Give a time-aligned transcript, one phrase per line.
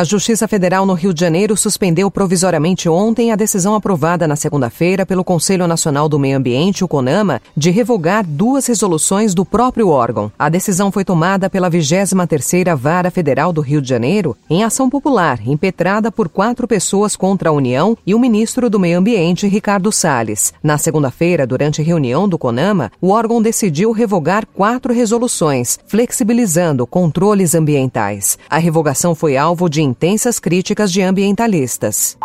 [0.00, 5.04] A Justiça Federal no Rio de Janeiro suspendeu provisoriamente ontem a decisão aprovada na segunda-feira
[5.04, 10.32] pelo Conselho Nacional do Meio Ambiente, o CONAMA, de revogar duas resoluções do próprio órgão.
[10.38, 15.46] A decisão foi tomada pela 23ª Vara Federal do Rio de Janeiro em ação popular,
[15.46, 20.54] impetrada por quatro pessoas contra a União e o ministro do Meio Ambiente, Ricardo Salles.
[20.62, 28.38] Na segunda-feira, durante reunião do CONAMA, o órgão decidiu revogar quatro resoluções, flexibilizando controles ambientais.
[28.48, 32.16] A revogação foi alvo de intensas críticas de ambientalistas.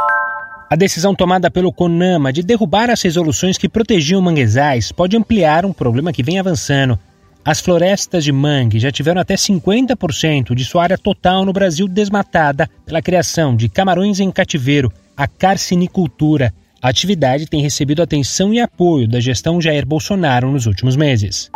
[0.69, 5.73] A decisão tomada pelo CONAMA de derrubar as resoluções que protegiam manguezais pode ampliar um
[5.73, 6.97] problema que vem avançando.
[7.43, 12.69] As florestas de mangue já tiveram até 50% de sua área total no Brasil desmatada
[12.85, 16.53] pela criação de camarões em cativeiro, a carcinicultura.
[16.81, 21.51] A atividade tem recebido atenção e apoio da gestão Jair Bolsonaro nos últimos meses.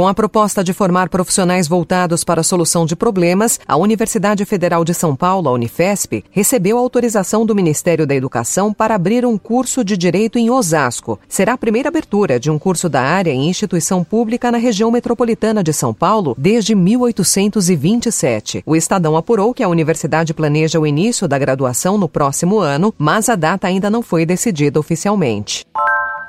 [0.00, 4.82] Com a proposta de formar profissionais voltados para a solução de problemas, a Universidade Federal
[4.82, 9.84] de São Paulo, a Unifesp, recebeu autorização do Ministério da Educação para abrir um curso
[9.84, 11.20] de direito em Osasco.
[11.28, 15.62] Será a primeira abertura de um curso da área em instituição pública na região metropolitana
[15.62, 18.62] de São Paulo desde 1827.
[18.64, 23.28] O Estadão apurou que a universidade planeja o início da graduação no próximo ano, mas
[23.28, 25.66] a data ainda não foi decidida oficialmente.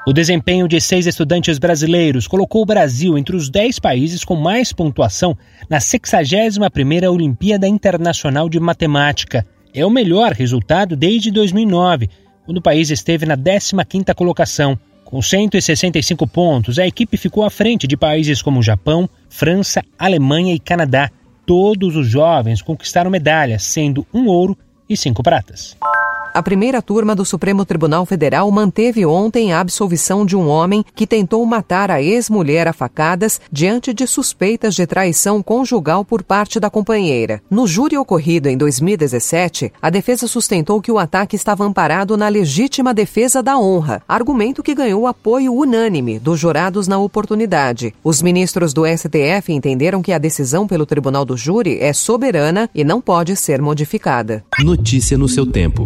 [0.04, 4.74] O desempenho de seis estudantes brasileiros colocou o Brasil entre os dez países com mais
[4.74, 5.38] pontuação
[5.70, 9.46] na 61ª Olimpíada Internacional de Matemática.
[9.72, 12.10] É o melhor resultado desde 2009,
[12.46, 14.78] quando o país esteve na 15ª colocação.
[15.06, 20.60] Com 165 pontos, a equipe ficou à frente de países como Japão, França, Alemanha e
[20.60, 21.12] Canadá.
[21.46, 24.58] Todos os jovens conquistaram medalhas, sendo um ouro
[24.90, 25.78] e cinco pratas.
[26.34, 31.06] A primeira turma do Supremo Tribunal Federal manteve ontem a absolvição de um homem que
[31.06, 36.70] tentou matar a ex-mulher a facadas diante de suspeitas de traição conjugal por parte da
[36.70, 37.42] companheira.
[37.50, 42.94] No júri ocorrido em 2017, a defesa sustentou que o ataque estava amparado na legítima
[42.94, 47.94] defesa da honra, argumento que ganhou apoio unânime dos jurados na oportunidade.
[48.02, 52.86] Os ministros do STF entenderam que a decisão pelo Tribunal do Júri é soberana e
[52.86, 54.45] não pode ser modificada.
[54.64, 55.86] Notícia no seu tempo.